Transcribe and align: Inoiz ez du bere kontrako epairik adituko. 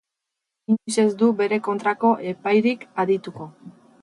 Inoiz 0.75 0.95
ez 1.03 1.13
du 1.19 1.29
bere 1.41 1.59
kontrako 1.69 2.15
epairik 2.33 2.89
adituko. 3.05 3.51